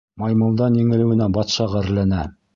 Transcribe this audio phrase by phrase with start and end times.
[0.21, 2.27] Маймылдан еңелеүенә батша ғәрләнә.